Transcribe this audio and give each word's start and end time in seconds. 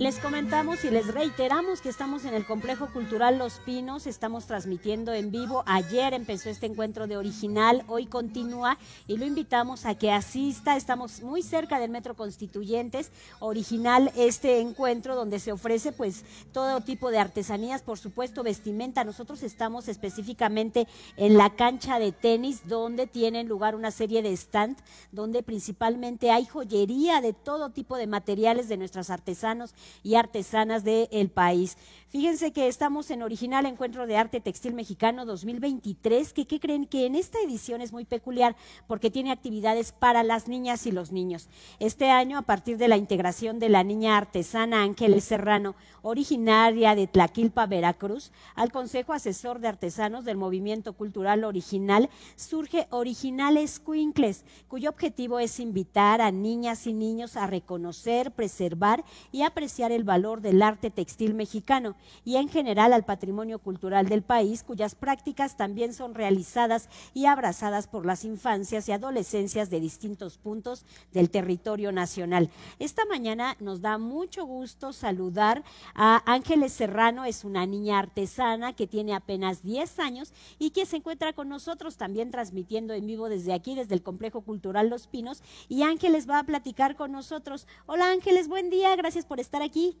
Les 0.00 0.18
comentamos 0.18 0.82
y 0.86 0.90
les 0.90 1.08
reiteramos 1.08 1.82
que 1.82 1.90
estamos 1.90 2.24
en 2.24 2.32
el 2.32 2.46
Complejo 2.46 2.90
Cultural 2.90 3.36
Los 3.36 3.58
Pinos, 3.58 4.06
estamos 4.06 4.46
transmitiendo 4.46 5.12
en 5.12 5.30
vivo. 5.30 5.62
Ayer 5.66 6.14
empezó 6.14 6.48
este 6.48 6.64
encuentro 6.64 7.06
de 7.06 7.18
original, 7.18 7.84
hoy 7.86 8.06
continúa 8.06 8.78
y 9.06 9.18
lo 9.18 9.26
invitamos 9.26 9.84
a 9.84 9.94
que 9.96 10.10
asista. 10.10 10.78
Estamos 10.78 11.20
muy 11.20 11.42
cerca 11.42 11.78
del 11.78 11.90
Metro 11.90 12.16
Constituyentes. 12.16 13.12
Original 13.40 14.10
este 14.16 14.60
encuentro 14.60 15.14
donde 15.14 15.38
se 15.38 15.52
ofrece 15.52 15.92
pues 15.92 16.24
todo 16.50 16.80
tipo 16.80 17.10
de 17.10 17.18
artesanías, 17.18 17.82
por 17.82 17.98
supuesto 17.98 18.42
vestimenta. 18.42 19.04
Nosotros 19.04 19.42
estamos 19.42 19.86
específicamente 19.86 20.88
en 21.18 21.36
la 21.36 21.50
cancha 21.50 21.98
de 21.98 22.12
tenis 22.12 22.66
donde 22.66 23.06
tienen 23.06 23.48
lugar 23.48 23.74
una 23.74 23.90
serie 23.90 24.22
de 24.22 24.32
stand 24.32 24.78
donde 25.12 25.42
principalmente 25.42 26.30
hay 26.30 26.46
joyería 26.46 27.20
de 27.20 27.34
todo 27.34 27.68
tipo 27.68 27.98
de 27.98 28.06
materiales 28.06 28.66
de 28.70 28.78
nuestros 28.78 29.10
artesanos 29.10 29.74
y 30.02 30.14
artesanas 30.14 30.84
del 30.84 31.30
país. 31.30 31.76
Fíjense 32.10 32.50
que 32.50 32.66
estamos 32.66 33.08
en 33.12 33.22
Original 33.22 33.66
Encuentro 33.66 34.04
de 34.04 34.16
Arte 34.16 34.40
Textil 34.40 34.74
Mexicano 34.74 35.24
2023, 35.26 36.32
que 36.32 36.44
¿qué 36.44 36.58
creen? 36.58 36.84
Que 36.86 37.06
en 37.06 37.14
esta 37.14 37.38
edición 37.38 37.82
es 37.82 37.92
muy 37.92 38.04
peculiar 38.04 38.56
porque 38.88 39.12
tiene 39.12 39.30
actividades 39.30 39.92
para 39.92 40.24
las 40.24 40.48
niñas 40.48 40.86
y 40.86 40.90
los 40.90 41.12
niños. 41.12 41.48
Este 41.78 42.10
año, 42.10 42.36
a 42.36 42.42
partir 42.42 42.78
de 42.78 42.88
la 42.88 42.96
integración 42.96 43.60
de 43.60 43.68
la 43.68 43.84
niña 43.84 44.16
artesana 44.16 44.82
Ángeles 44.82 45.22
Serrano, 45.22 45.76
originaria 46.02 46.96
de 46.96 47.06
Tlaquilpa, 47.06 47.66
Veracruz, 47.66 48.32
al 48.56 48.72
Consejo 48.72 49.12
Asesor 49.12 49.60
de 49.60 49.68
Artesanos 49.68 50.24
del 50.24 50.36
Movimiento 50.36 50.94
Cultural 50.94 51.44
Original, 51.44 52.10
surge 52.34 52.88
Originales 52.90 53.78
Cuincles, 53.78 54.44
cuyo 54.66 54.90
objetivo 54.90 55.38
es 55.38 55.60
invitar 55.60 56.20
a 56.22 56.32
niñas 56.32 56.88
y 56.88 56.92
niños 56.92 57.36
a 57.36 57.46
reconocer, 57.46 58.32
preservar 58.32 59.04
y 59.30 59.42
apreciar 59.42 59.92
el 59.92 60.02
valor 60.02 60.40
del 60.40 60.60
arte 60.60 60.90
textil 60.90 61.34
mexicano 61.34 61.94
y 62.24 62.36
en 62.36 62.48
general 62.48 62.92
al 62.92 63.04
patrimonio 63.04 63.58
cultural 63.58 64.08
del 64.08 64.22
país, 64.22 64.62
cuyas 64.62 64.94
prácticas 64.94 65.56
también 65.56 65.94
son 65.94 66.14
realizadas 66.14 66.88
y 67.14 67.26
abrazadas 67.26 67.86
por 67.86 68.06
las 68.06 68.24
infancias 68.24 68.88
y 68.88 68.92
adolescencias 68.92 69.70
de 69.70 69.80
distintos 69.80 70.38
puntos 70.38 70.84
del 71.12 71.30
territorio 71.30 71.92
nacional. 71.92 72.50
Esta 72.78 73.04
mañana 73.04 73.56
nos 73.60 73.80
da 73.80 73.98
mucho 73.98 74.44
gusto 74.44 74.92
saludar 74.92 75.62
a 75.94 76.22
Ángeles 76.26 76.72
Serrano, 76.72 77.24
es 77.24 77.44
una 77.44 77.66
niña 77.66 77.98
artesana 77.98 78.74
que 78.74 78.86
tiene 78.86 79.14
apenas 79.14 79.62
10 79.62 79.98
años 79.98 80.32
y 80.58 80.70
que 80.70 80.86
se 80.86 80.96
encuentra 80.96 81.32
con 81.32 81.48
nosotros 81.48 81.96
también 81.96 82.30
transmitiendo 82.30 82.94
en 82.94 83.06
vivo 83.06 83.28
desde 83.28 83.52
aquí, 83.52 83.74
desde 83.74 83.94
el 83.94 84.02
Complejo 84.02 84.42
Cultural 84.42 84.88
Los 84.88 85.06
Pinos. 85.06 85.42
Y 85.68 85.82
Ángeles 85.82 86.28
va 86.28 86.38
a 86.38 86.44
platicar 86.44 86.96
con 86.96 87.12
nosotros. 87.12 87.66
Hola 87.86 88.10
Ángeles, 88.10 88.48
buen 88.48 88.70
día, 88.70 88.94
gracias 88.96 89.24
por 89.24 89.40
estar 89.40 89.62
aquí. 89.62 89.96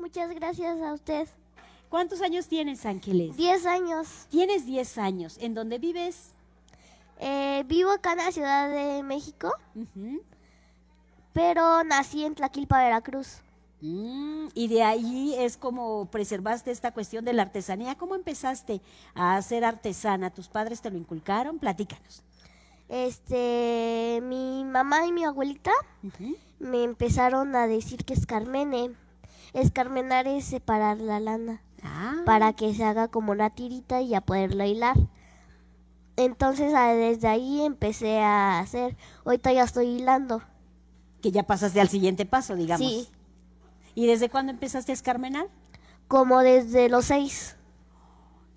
Muchas 0.00 0.30
gracias 0.30 0.80
a 0.80 0.94
usted. 0.94 1.28
¿Cuántos 1.90 2.22
años 2.22 2.48
tienes, 2.48 2.86
Ángeles? 2.86 3.36
Diez 3.36 3.66
años. 3.66 4.26
Tienes 4.30 4.64
diez 4.64 4.96
años. 4.96 5.36
¿En 5.40 5.54
dónde 5.54 5.78
vives? 5.78 6.30
Eh, 7.18 7.64
vivo 7.66 7.90
acá 7.90 8.12
en 8.12 8.18
la 8.18 8.32
Ciudad 8.32 8.70
de 8.70 9.02
México, 9.02 9.52
pero 11.34 11.84
nací 11.84 12.24
en 12.24 12.34
Tlaquilpa, 12.34 12.78
Veracruz. 12.78 13.40
Mm, 13.82 14.48
y 14.54 14.68
de 14.68 14.82
ahí 14.82 15.34
es 15.36 15.58
como 15.58 16.06
preservaste 16.06 16.70
esta 16.70 16.92
cuestión 16.92 17.24
de 17.26 17.34
la 17.34 17.42
artesanía. 17.42 17.94
¿Cómo 17.96 18.14
empezaste 18.14 18.80
a 19.14 19.40
ser 19.42 19.66
artesana? 19.66 20.30
¿Tus 20.30 20.48
padres 20.48 20.80
te 20.80 20.90
lo 20.90 20.96
inculcaron? 20.96 21.58
Platícanos. 21.58 22.22
Este, 22.88 24.20
mi 24.22 24.64
mamá 24.64 25.06
y 25.06 25.12
mi 25.12 25.24
abuelita 25.24 25.72
me 26.58 26.84
empezaron 26.84 27.54
a 27.54 27.66
decir 27.66 28.04
que 28.04 28.14
escarmene. 28.14 28.94
Escarmenar 29.52 30.26
es 30.26 30.44
separar 30.44 30.98
la 30.98 31.20
lana 31.20 31.62
Ah, 31.82 32.22
para 32.26 32.52
que 32.52 32.74
se 32.74 32.84
haga 32.84 33.08
como 33.08 33.32
una 33.32 33.50
tirita 33.50 34.00
y 34.02 34.08
ya 34.08 34.20
poderlo 34.20 34.64
hilar. 34.64 34.96
Entonces 36.16 36.74
ah, 36.74 36.92
desde 36.92 37.28
ahí 37.28 37.62
empecé 37.62 38.20
a 38.20 38.58
hacer. 38.60 38.96
Ahorita 39.24 39.52
ya 39.52 39.62
estoy 39.64 39.86
hilando. 39.86 40.42
que 41.22 41.30
ya 41.30 41.42
pasaste 41.42 41.80
al 41.80 41.88
siguiente 41.88 42.26
paso, 42.26 42.54
digamos. 42.54 42.86
Sí, 42.86 43.08
¿Y 43.94 44.06
desde 44.06 44.28
cuándo 44.28 44.52
empezaste 44.52 44.92
a 44.92 44.94
escarmenar? 44.94 45.48
como 46.08 46.40
desde 46.40 46.88
los 46.88 47.04
seis. 47.06 47.56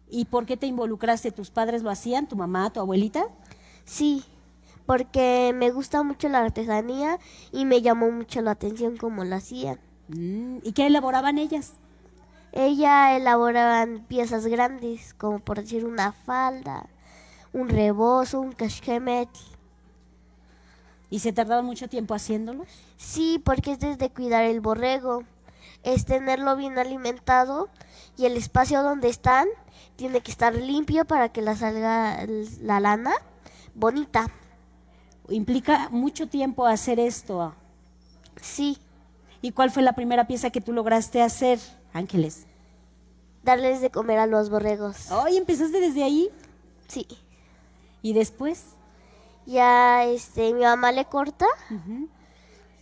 ¿Y 0.09 0.25
por 0.25 0.45
qué 0.45 0.57
te 0.57 0.65
involucraste? 0.67 1.31
¿Tus 1.31 1.51
padres 1.51 1.83
lo 1.83 1.89
hacían? 1.91 2.27
¿Tu 2.27 2.35
mamá, 2.35 2.71
tu 2.71 2.79
abuelita? 2.79 3.25
Sí, 3.85 4.23
porque 4.87 5.53
me 5.55 5.69
gusta 5.71 6.01
mucho 6.03 6.29
la 6.29 6.39
artesanía 6.39 7.19
y 7.51 7.65
me 7.65 7.81
llamó 7.81 8.09
mucho 8.11 8.41
la 8.41 8.51
atención 8.51 8.97
cómo 8.97 9.23
lo 9.23 9.35
hacían. 9.35 9.79
Mm, 10.07 10.57
¿Y 10.63 10.71
qué 10.73 10.87
elaboraban 10.87 11.37
ellas? 11.37 11.73
Ella 12.51 13.15
elaboraban 13.15 14.05
piezas 14.07 14.45
grandes, 14.45 15.13
como 15.15 15.39
por 15.39 15.61
decir 15.61 15.85
una 15.85 16.11
falda, 16.11 16.85
un 17.51 17.69
rebozo, 17.69 18.41
un 18.41 18.51
cashkemet. 18.51 19.29
¿Y 21.09 21.19
se 21.19 21.33
tardaban 21.33 21.65
mucho 21.65 21.87
tiempo 21.87 22.13
haciéndolos? 22.13 22.67
Sí, 22.97 23.41
porque 23.43 23.73
es 23.73 23.79
desde 23.79 24.09
cuidar 24.09 24.43
el 24.43 24.61
borrego, 24.61 25.23
es 25.83 26.05
tenerlo 26.05 26.55
bien 26.55 26.77
alimentado 26.77 27.69
y 28.17 28.25
el 28.25 28.37
espacio 28.37 28.83
donde 28.83 29.09
están 29.09 29.47
tiene 29.95 30.21
que 30.21 30.31
estar 30.31 30.55
limpio 30.55 31.05
para 31.05 31.29
que 31.29 31.41
la 31.41 31.55
salga 31.55 32.25
la 32.61 32.79
lana 32.79 33.13
bonita. 33.75 34.27
Implica 35.29 35.89
mucho 35.89 36.27
tiempo 36.27 36.65
hacer 36.65 36.99
esto. 36.99 37.53
Sí, 38.41 38.77
¿Y 39.43 39.51
cuál 39.51 39.69
fue 39.71 39.83
la 39.83 39.93
primera 39.93 40.25
pieza 40.25 40.49
que 40.51 40.61
tú 40.61 40.71
lograste 40.73 41.21
hacer, 41.21 41.59
Ángeles? 41.93 42.47
darles 43.43 43.81
de 43.81 43.91
comer 43.91 44.19
a 44.19 44.25
los 44.25 44.49
borregos. 44.49 45.11
Hoy 45.11 45.35
empezaste 45.35 45.81
desde 45.81 46.01
ahí 46.01 46.29
Sí. 46.87 47.05
y 48.01 48.13
después. 48.13 48.63
Ya 49.45 50.05
este 50.05 50.53
mi 50.53 50.61
mamá 50.61 50.93
le 50.93 51.03
corta 51.03 51.45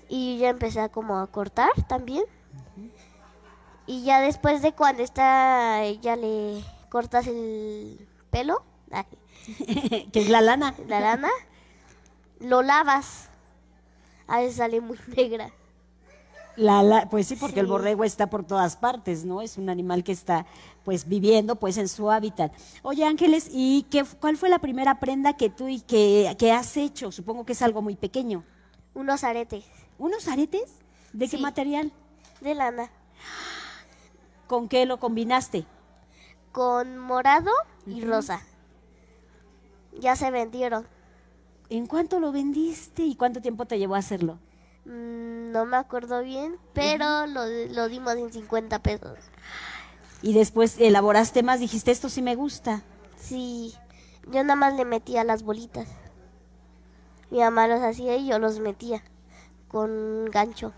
y 0.08 0.36
yo 0.36 0.42
ya 0.44 0.50
empecé 0.50 0.80
a 0.82 0.90
como 0.90 1.18
a 1.18 1.26
cortar 1.26 1.72
también. 1.90 2.24
Y 3.88 4.04
ya 4.04 4.22
después 4.22 4.62
de 4.62 4.74
cuando 4.74 5.02
está 5.02 5.84
ya 6.00 6.16
le 6.16 6.64
cortas 6.90 7.26
el 7.26 8.08
pelo, 8.30 8.64
que 10.14 10.20
es 10.20 10.30
la 10.30 10.42
lana. 10.42 10.76
la 10.88 11.00
lana, 11.00 11.30
lo 12.40 12.62
lavas. 12.62 13.30
A 14.28 14.38
veces 14.42 14.58
sale 14.58 14.80
muy 14.80 15.00
negra. 15.18 15.50
La, 16.58 16.84
la- 16.84 17.10
pues 17.10 17.28
sí, 17.28 17.36
porque 17.38 17.62
el 17.62 17.66
borrego 17.68 18.04
está 18.04 18.30
por 18.30 18.44
todas 18.46 18.76
partes, 18.76 19.24
¿no? 19.26 19.42
Es 19.42 19.58
un 19.58 19.70
animal 19.70 20.04
que 20.04 20.12
está 20.12 20.46
pues 20.84 21.08
viviendo 21.08 21.56
pues 21.56 21.78
en 21.78 21.88
su 21.88 22.12
hábitat. 22.12 22.52
Oye 22.84 23.06
Ángeles, 23.06 23.50
¿y 23.52 23.84
qué, 23.90 24.04
cuál 24.20 24.36
fue 24.38 24.50
la 24.50 24.60
primera 24.60 25.00
prenda 25.00 25.34
que 25.38 25.50
tú 25.50 25.68
y 25.70 25.80
que, 25.80 26.36
que 26.38 26.52
has 26.52 26.76
hecho? 26.78 27.12
Supongo 27.12 27.46
que 27.46 27.54
es 27.54 27.62
algo 27.62 27.82
muy 27.82 27.96
pequeño. 27.96 28.44
Unos 28.94 29.24
aretes 29.24 29.64
¿Unos 29.98 30.28
aretes? 30.28 30.74
¿De 31.14 31.28
qué 31.30 31.38
material? 31.38 31.92
de 32.42 32.56
lana 32.56 32.90
¿Con 34.48 34.68
qué 34.68 34.86
lo 34.86 35.00
combinaste? 35.00 35.66
con 36.52 36.98
morado 36.98 37.50
y 37.88 38.02
rosa. 38.02 38.42
Ya 39.98 40.18
se 40.18 40.32
vendieron. 40.32 40.86
¿En 41.70 41.88
cuánto 41.88 42.20
lo 42.20 42.34
vendiste 42.34 43.04
y 43.04 43.16
cuánto 43.16 43.42
tiempo 43.42 43.66
te 43.66 43.80
llevó 43.80 43.96
a 43.96 44.00
hacerlo? 44.00 44.38
Mm, 44.86 45.52
no 45.52 45.66
me 45.66 45.78
acuerdo 45.78 46.22
bien, 46.24 46.58
pero 46.74 47.28
lo, 47.28 47.46
lo 47.46 47.88
dimos 47.88 48.16
en 48.16 48.32
50 48.32 48.80
pesos. 48.80 49.18
Y 50.22 50.34
después 50.34 50.76
elaboraste 50.80 51.44
más, 51.44 51.60
dijiste, 51.60 51.92
esto 51.92 52.10
sí 52.10 52.22
me 52.22 52.36
gusta. 52.36 52.82
Sí, 53.18 53.74
yo 54.32 54.44
nada 54.44 54.56
más 54.56 54.76
le 54.76 54.86
metía 54.86 55.24
las 55.24 55.44
bolitas. 55.44 55.88
Mi 57.30 57.40
mamá 57.40 57.68
los 57.68 57.82
hacía 57.82 58.18
y 58.18 58.28
yo 58.28 58.40
los 58.40 58.60
metía 58.60 59.04
con 59.68 60.26
gancho. 60.26 60.74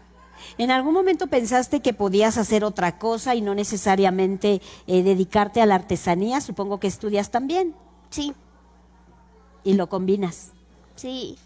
¿En 0.58 0.72
algún 0.72 0.94
momento 0.94 1.28
pensaste 1.28 1.82
que 1.82 1.94
podías 1.94 2.38
hacer 2.38 2.64
otra 2.64 2.98
cosa 3.00 3.34
y 3.36 3.42
no 3.42 3.56
necesariamente 3.56 4.62
eh, 4.88 5.04
dedicarte 5.04 5.62
a 5.62 5.66
la 5.66 5.76
artesanía? 5.76 6.42
Supongo 6.42 6.80
que 6.80 6.88
estudias 6.88 7.32
también 7.32 7.76
Sí, 8.10 8.34
y 9.64 9.74
lo 9.74 9.88
combinas. 9.90 10.52
sí. 10.96 11.38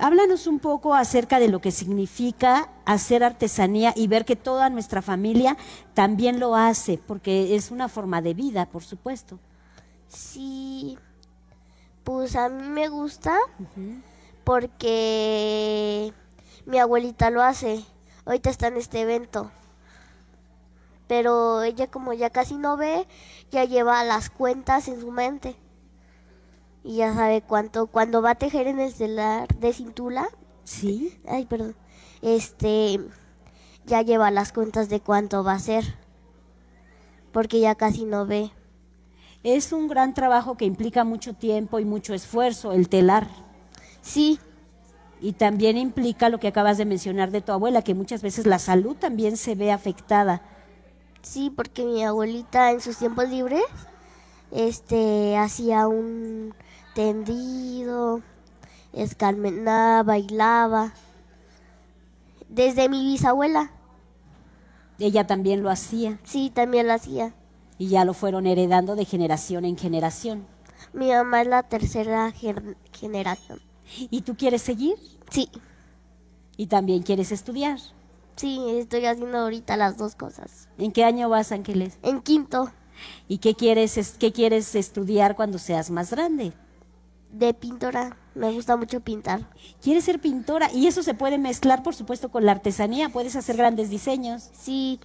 Háblanos 0.00 0.46
un 0.46 0.60
poco 0.60 0.94
acerca 0.94 1.40
de 1.40 1.48
lo 1.48 1.60
que 1.60 1.72
significa 1.72 2.70
hacer 2.84 3.24
artesanía 3.24 3.92
y 3.96 4.06
ver 4.06 4.24
que 4.24 4.36
toda 4.36 4.70
nuestra 4.70 5.02
familia 5.02 5.56
también 5.94 6.38
lo 6.38 6.54
hace, 6.54 6.98
porque 6.98 7.56
es 7.56 7.70
una 7.70 7.88
forma 7.88 8.22
de 8.22 8.34
vida, 8.34 8.66
por 8.66 8.84
supuesto. 8.84 9.38
Sí, 10.08 10.96
pues 12.04 12.36
a 12.36 12.48
mí 12.48 12.62
me 12.68 12.88
gusta 12.88 13.36
porque 14.44 16.12
mi 16.64 16.78
abuelita 16.78 17.30
lo 17.30 17.42
hace. 17.42 17.84
Ahorita 18.24 18.50
está 18.50 18.68
en 18.68 18.76
este 18.76 19.00
evento. 19.00 19.50
Pero 21.06 21.62
ella 21.62 21.86
como 21.90 22.12
ya 22.12 22.30
casi 22.30 22.56
no 22.56 22.76
ve, 22.76 23.06
ya 23.50 23.64
lleva 23.64 24.04
las 24.04 24.30
cuentas 24.30 24.88
en 24.88 25.00
su 25.00 25.10
mente. 25.10 25.56
Y 26.82 26.96
ya 26.96 27.14
sabe 27.14 27.42
cuánto, 27.42 27.86
cuando 27.88 28.22
va 28.22 28.30
a 28.32 28.34
tejer 28.36 28.66
en 28.66 28.80
el 28.80 28.92
celular 28.92 29.48
de 29.58 29.72
cintura, 29.72 30.28
¿Sí? 30.64 31.20
ay, 31.26 31.46
perdón, 31.46 31.76
este, 32.22 33.00
ya 33.84 34.02
lleva 34.02 34.30
las 34.30 34.52
cuentas 34.52 34.88
de 34.88 35.00
cuánto 35.00 35.44
va 35.44 35.54
a 35.54 35.58
ser, 35.60 35.84
porque 37.32 37.60
ya 37.60 37.74
casi 37.74 38.04
no 38.04 38.26
ve. 38.26 38.52
Es 39.42 39.72
un 39.72 39.88
gran 39.88 40.14
trabajo 40.14 40.56
que 40.56 40.64
implica 40.64 41.02
mucho 41.04 41.34
tiempo 41.34 41.80
y 41.80 41.84
mucho 41.84 42.14
esfuerzo, 42.14 42.72
el 42.72 42.88
telar. 42.88 43.28
Sí, 44.00 44.40
Y 45.20 45.34
también 45.34 45.76
implica 45.78 46.28
lo 46.28 46.38
que 46.40 46.48
acabas 46.48 46.76
de 46.78 46.84
mencionar 46.84 47.30
de 47.30 47.40
tu 47.40 47.52
abuela, 47.52 47.82
que 47.82 47.94
muchas 47.94 48.22
veces 48.22 48.46
la 48.46 48.58
salud 48.58 48.96
también 48.96 49.36
se 49.36 49.54
ve 49.54 49.70
afectada. 49.72 50.42
sí, 51.22 51.50
porque 51.50 51.84
mi 51.84 52.04
abuelita 52.04 52.70
en 52.72 52.80
sus 52.80 52.98
tiempos 52.98 53.28
libres 53.28 53.62
este 54.50 55.36
hacía 55.36 55.88
un 55.88 56.54
tendido, 56.94 58.22
escarmenaba, 58.92 60.02
bailaba. 60.02 60.92
Desde 62.48 62.88
mi 62.88 63.04
bisabuela, 63.04 63.70
Ella 64.98 65.26
también 65.26 65.62
lo 65.62 65.70
hacía 65.70 66.18
sí, 66.24 66.50
también 66.52 66.86
lo 66.88 66.94
hacía. 66.94 67.32
y 67.78 67.88
ya 67.88 68.04
lo 68.04 68.14
fueron 68.14 68.46
heredando 68.46 68.96
de 68.96 69.04
generación 69.04 69.64
en 69.64 69.76
generación. 69.76 70.46
Mi 70.92 71.08
mamá 71.10 71.42
es 71.42 71.48
la 71.48 71.62
tercera 71.62 72.32
ger- 72.32 72.76
generación. 72.92 73.60
¿Y 74.10 74.22
tú 74.22 74.36
quieres 74.36 74.62
seguir? 74.62 74.96
Sí, 75.30 75.48
Y 76.56 76.66
también 76.66 77.02
quieres 77.02 77.30
estudiar. 77.32 77.78
sí, 78.36 78.60
estoy 78.78 79.04
haciendo 79.06 79.38
ahorita 79.38 79.76
las 79.76 79.96
dos 79.98 80.14
cosas. 80.14 80.68
¿En 80.78 80.90
qué 80.92 81.04
año 81.04 81.28
vas, 81.28 81.52
Ángeles? 81.52 81.98
En 82.02 82.20
quinto, 82.20 82.70
¿Y 83.28 83.38
qué 83.38 83.54
quieres, 83.54 83.96
es- 83.98 84.16
qué 84.18 84.32
quieres 84.32 84.74
estudiar 84.74 85.36
cuando 85.36 85.58
seas 85.58 85.90
más 85.90 86.10
grande? 86.10 86.52
De 87.32 87.54
pintora, 87.54 88.16
me 88.34 88.50
gusta 88.52 88.76
mucho 88.76 89.00
pintar. 89.00 89.48
¿Quieres 89.82 90.04
ser 90.04 90.20
pintora? 90.20 90.70
Y 90.72 90.86
eso 90.86 91.02
se 91.02 91.14
puede 91.14 91.38
mezclar, 91.38 91.82
por 91.82 91.94
supuesto, 91.94 92.30
con 92.30 92.46
la 92.46 92.52
artesanía. 92.52 93.08
Puedes 93.08 93.36
hacer 93.36 93.56
grandes 93.56 93.90
diseños. 93.90 94.48
Sí, 94.52 95.00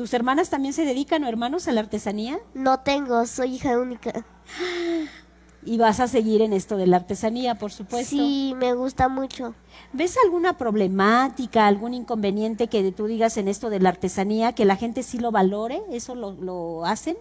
¿Tus 0.00 0.14
hermanas 0.14 0.48
también 0.48 0.72
se 0.72 0.86
dedican 0.86 1.24
o 1.24 1.28
hermanos 1.28 1.68
a 1.68 1.72
la 1.72 1.80
artesanía? 1.82 2.38
no 2.54 2.80
tengo, 2.80 3.26
soy 3.26 3.56
hija 3.56 3.78
única. 3.78 4.24
Y 5.62 5.76
vas 5.76 6.00
a 6.00 6.08
seguir 6.08 6.40
en 6.40 6.54
esto 6.54 6.78
de 6.78 6.86
la 6.86 6.96
artesanía, 6.96 7.56
por 7.56 7.70
supuesto. 7.70 8.16
Sí, 8.16 8.54
me 8.56 8.72
gusta 8.72 9.10
mucho. 9.10 9.54
¿Ves 9.92 10.16
alguna 10.24 10.56
problemática, 10.56 11.66
algún 11.66 11.92
inconveniente 11.92 12.68
que 12.68 12.90
tú 12.92 13.04
digas 13.04 13.36
en 13.36 13.46
esto 13.46 13.68
de 13.68 13.78
la 13.78 13.90
artesanía, 13.90 14.54
que 14.54 14.64
la 14.64 14.76
gente 14.76 15.02
sí 15.02 15.18
lo 15.18 15.32
valore? 15.32 15.82
¿Eso 15.90 16.14
lo, 16.14 16.32
lo 16.32 16.86
hacen? 16.86 17.18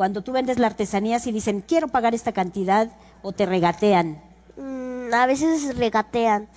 Cuando 0.00 0.22
tú 0.22 0.32
vendes 0.32 0.58
la 0.58 0.68
artesanía, 0.68 1.18
si 1.18 1.30
dicen, 1.30 1.60
quiero 1.60 1.86
pagar 1.86 2.14
esta 2.14 2.32
cantidad, 2.32 2.90
o 3.20 3.32
te 3.32 3.44
regatean. 3.44 4.18
Mm, 4.56 5.12
a 5.12 5.26
veces 5.26 5.76
regatean. 5.76 6.48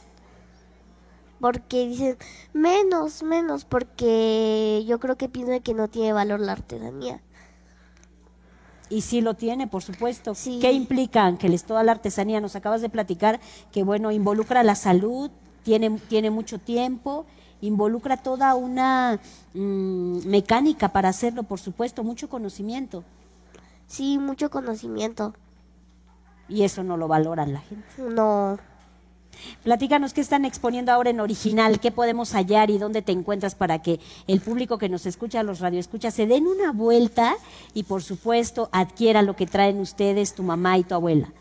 Porque 1.42 1.86
dicen, 1.86 2.18
menos, 2.54 3.22
menos, 3.22 3.66
porque 3.66 4.86
yo 4.88 4.98
creo 4.98 5.18
que 5.18 5.28
piensan 5.28 5.60
que 5.60 5.74
no 5.74 5.90
tiene 5.90 6.13
valor 6.13 6.40
la 6.40 6.54
artesanía. 6.54 7.19
Y 8.88 9.01
sí 9.01 9.19
lo 9.19 9.34
tiene, 9.34 9.68
por 9.68 9.84
supuesto. 9.84 10.36
Sí. 10.36 10.60
¿Qué 10.62 10.72
implica, 10.72 11.25
Ángeles, 11.25 11.66
toda 11.66 11.84
la 11.84 11.92
artesanía? 11.92 12.39
Nos 12.39 12.56
acabas 12.56 12.81
de 12.81 12.88
platicar 12.88 13.42
que, 13.74 13.84
bueno, 13.84 14.13
involucra 14.13 14.63
la 14.63 14.75
salud, 14.75 15.30
tiene, 15.63 16.00
tiene 16.07 16.30
mucho 16.30 16.60
tiempo, 16.60 17.25
involucra 17.60 18.16
toda 18.16 18.56
una 18.56 19.19
mm, 19.54 20.28
mecánica 20.28 20.94
para 20.94 21.10
hacerlo, 21.10 21.44
por 21.44 21.60
supuesto, 21.60 22.06
mucho 22.06 22.30
conocimiento. 22.30 23.04
Sí, 23.94 24.18
mucho 24.18 24.50
conocimiento. 24.50 25.36
Y 26.50 26.63
eso 26.63 26.84
no 26.84 26.98
lo 26.98 27.07
valoran 27.07 27.54
la 27.54 27.60
gente. 27.60 27.86
No, 28.00 28.57
Platícanos 29.63 30.13
qué 30.13 30.22
están 30.22 30.45
exponiendo 30.45 30.92
ahora 30.92 31.12
en 31.12 31.19
original, 31.19 31.80
qué 31.80 31.92
podemos 31.92 32.34
hallar 32.34 32.72
y 32.72 32.80
dónde 32.80 33.04
te 33.04 33.12
encuentras 33.12 33.54
para 33.54 33.84
que 33.84 34.00
el 34.25 34.42
público 34.42 34.80
que 34.80 34.90
nos 34.90 35.06
escucha, 35.06 35.44
los 35.44 35.60
radioescuchas, 35.60 36.16
se 36.16 36.25
den 36.25 36.48
una 36.48 36.72
vuelta 36.72 37.36
y 37.75 37.84
por 37.84 38.01
supuesto 38.01 38.69
adquiera 38.72 39.22
lo 39.22 39.36
que 39.36 39.45
traen 39.45 39.80
ustedes, 39.80 40.34
tu 40.34 40.42
mamá 40.42 40.80
y 40.80 40.84
tu 40.84 40.96
abuela. 40.96 41.31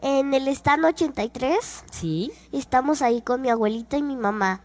en 0.00 0.32
el 0.32 0.48
stand 0.48 0.86
83 0.86 1.84
¿Sí? 1.90 2.32
estamos 2.52 3.02
ahí 3.02 3.20
con 3.20 3.42
mi 3.42 3.50
abuelita 3.50 3.98
y 3.98 4.02
mi 4.02 4.16
mamá. 4.16 4.62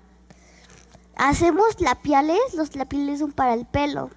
Hacemos 1.18 1.82
lapiales, 1.82 2.54
los 2.56 2.78
lapiales 2.78 3.20
son 3.20 3.34
para 3.34 3.54
el 3.56 3.66
pelo. 3.66 4.10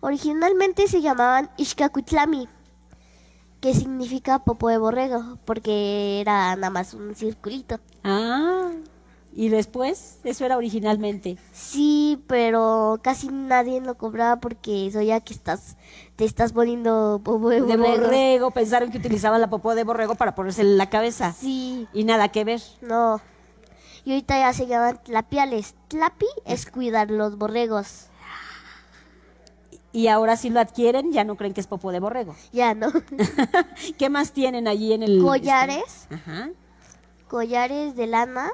Originalmente 0.00 0.88
se 0.88 1.00
llamaban 1.02 1.50
Ishkakutlami, 1.56 2.48
que 3.60 3.74
significa 3.74 4.40
popo 4.40 4.68
de 4.68 4.78
borrego, 4.78 5.38
porque 5.44 6.20
era 6.20 6.54
nada 6.56 6.70
más 6.70 6.94
un 6.94 7.14
circulito. 7.14 7.80
Ah, 8.04 8.70
y 9.34 9.48
después, 9.50 10.18
eso 10.24 10.44
era 10.46 10.56
originalmente. 10.56 11.36
Sí, 11.52 12.22
pero 12.26 12.98
casi 13.02 13.28
nadie 13.28 13.80
lo 13.80 13.96
cobraba 13.96 14.36
porque 14.40 14.86
eso 14.86 15.02
ya 15.02 15.20
que 15.20 15.34
estás, 15.34 15.76
te 16.16 16.24
estás 16.24 16.52
poniendo 16.52 17.20
popo 17.22 17.50
de 17.50 17.60
De 17.60 17.76
borrego. 17.76 18.02
borrego, 18.04 18.50
pensaron 18.50 18.90
que 18.90 18.98
utilizaban 18.98 19.40
la 19.40 19.50
popó 19.50 19.74
de 19.74 19.84
borrego 19.84 20.14
para 20.14 20.34
ponérsela 20.34 20.70
en 20.70 20.78
la 20.78 20.88
cabeza. 20.88 21.32
Sí, 21.32 21.86
Y 21.92 22.04
nada 22.04 22.28
que 22.28 22.44
ver. 22.44 22.62
no. 22.80 23.20
Y 24.04 24.10
ahorita 24.12 24.38
ya 24.38 24.52
se 24.52 24.68
llaman 24.68 25.00
tlapiales. 25.02 25.74
Tlapi 25.88 26.26
es 26.44 26.70
cuidar 26.70 27.10
los 27.10 27.36
borregos. 27.36 28.06
Y 29.96 30.08
ahora 30.08 30.36
si 30.36 30.50
lo 30.50 30.60
adquieren, 30.60 31.10
ya 31.10 31.24
no 31.24 31.36
creen 31.36 31.54
que 31.54 31.62
es 31.62 31.66
popó 31.66 31.90
de 31.90 32.00
borrego. 32.00 32.36
Ya, 32.52 32.74
¿no? 32.74 32.88
¿Qué 33.98 34.10
más 34.10 34.32
tienen 34.32 34.68
allí 34.68 34.92
en 34.92 35.02
el... 35.02 35.22
Collares. 35.22 36.06
Ajá. 36.10 36.50
collares 37.28 37.96
de 37.96 38.06
lana. 38.06 38.50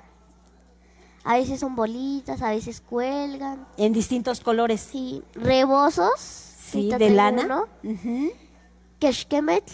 A 1.24 1.34
veces 1.38 1.58
son 1.58 1.74
bolitas, 1.74 2.42
a 2.42 2.50
veces 2.50 2.80
cuelgan. 2.80 3.66
En 3.76 3.92
distintos 3.92 4.38
colores. 4.38 4.80
Sí, 4.82 5.24
rebozos. 5.34 6.12
Sí, 6.20 6.88
de 6.96 7.10
lana. 7.10 7.42
uno. 7.44 7.66
Ujú. 7.82 8.30
Keshkemet, 9.00 9.64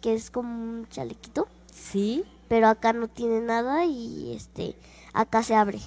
que 0.00 0.14
es 0.14 0.30
como 0.30 0.54
un 0.54 0.86
chalequito, 0.88 1.48
Sí. 1.74 2.22
pero 2.46 2.68
acá 2.68 2.92
no 2.92 3.08
tiene 3.08 3.40
nada 3.40 3.84
y 3.86 4.34
este 4.36 4.76
acá 5.12 5.42
se 5.42 5.56
abre. 5.56 5.80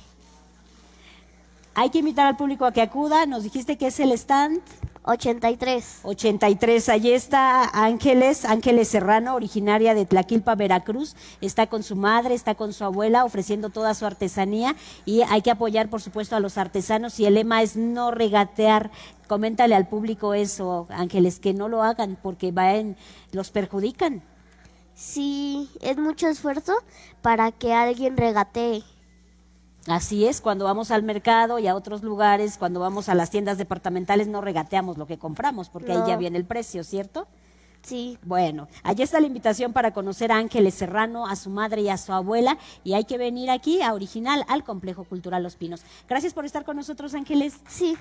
Hay 1.74 1.90
que 1.90 2.00
invitar 2.00 2.28
al 2.28 2.38
público 2.38 2.66
a 2.66 2.74
que 2.74 2.82
acuda. 2.82 3.26
Nos 3.26 3.44
dijiste 3.44 3.78
que 3.78 3.88
es 3.88 4.00
el 4.00 4.12
stand 4.12 4.62
83. 5.04 6.02
83. 6.04 6.90
Allí 6.90 7.12
está 7.12 7.64
Ángeles, 7.64 8.46
Ángeles 8.46 8.90
Serrano, 8.90 9.36
originaria 9.36 9.96
de 9.96 10.06
Tlaquilpa, 10.06 10.56
Veracruz. 10.56 11.16
Está 11.40 11.68
con 11.68 11.82
su 11.82 11.96
madre, 11.96 12.36
está 12.36 12.56
con 12.56 12.74
su 12.74 12.84
abuela, 12.84 13.24
ofreciendo 13.26 13.70
toda 13.70 13.94
su 13.94 14.06
artesanía. 14.06 14.76
Y 15.06 15.22
hay 15.22 15.42
que 15.42 15.52
apoyar, 15.52 15.90
por 15.90 16.02
supuesto, 16.02 16.36
a 16.36 16.40
los 16.42 16.58
artesanos. 16.58 17.20
Y 17.20 17.26
el 17.26 17.36
lema 17.36 17.62
es 17.64 17.76
no 17.78 18.12
regatear. 18.12 18.92
Coméntale 19.28 19.74
al 19.74 19.88
público 19.88 20.34
eso, 20.34 20.88
Ángeles, 20.90 21.40
que 21.40 21.54
no 21.54 21.70
lo 21.70 21.84
hagan 21.84 22.18
porque 22.22 22.52
va 22.52 22.76
en- 22.76 22.98
los 23.32 23.50
perjudican. 23.50 24.22
Sí, 24.94 25.70
es 25.80 25.98
mucho 25.98 26.28
esfuerzo 26.28 26.74
para 27.22 27.52
que 27.54 27.74
alguien 27.74 28.18
regatee. 28.18 28.84
Así 29.88 30.26
es, 30.26 30.42
cuando 30.42 30.66
vamos 30.66 30.92
al 30.92 31.02
mercado 31.02 31.58
y 31.58 31.68
a 31.68 31.76
otros 31.76 32.04
lugares, 32.04 32.58
cuando 32.58 32.80
vamos 32.80 33.10
a 33.10 33.16
las 33.16 33.32
tiendas 33.32 33.58
departamentales, 33.58 34.28
no 34.28 34.40
regateamos 34.40 34.98
lo 34.98 35.08
que 35.08 35.18
compramos, 35.18 35.70
porque 35.70 35.92
ahí 35.92 36.04
ya 36.08 36.18
viene 36.18 36.38
el 36.38 36.46
precio, 36.46 36.84
¿cierto? 36.84 37.28
Sí, 37.82 38.20
Bueno, 38.22 38.68
allí 38.84 39.02
está 39.02 39.20
la 39.20 39.26
invitación 39.26 39.74
para 39.74 39.92
conocer 39.92 40.32
a 40.32 40.38
Ángeles 40.38 40.76
Serrano, 40.76 41.26
a 41.26 41.36
su 41.36 41.50
madre 41.50 41.82
y 41.82 41.90
a 41.90 41.98
su 41.98 42.14
abuela, 42.14 42.60
y 42.84 42.94
hay 42.94 43.06
que 43.06 43.18
venir 43.18 43.50
aquí 43.50 43.82
a 43.82 43.94
Original, 43.94 44.46
al 44.48 44.64
Complejo 44.64 45.04
Cultural 45.04 45.42
Los 45.42 45.56
Pinos. 45.56 45.82
Gracias 46.08 46.34
por 46.34 46.46
estar 46.46 46.64
con 46.64 46.78
nosotros, 46.78 47.16
Ángeles. 47.16 47.56
sí. 47.68 47.98